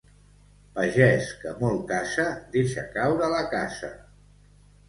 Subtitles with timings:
[0.77, 3.93] Pagès que molt caça, deixa caure la casa.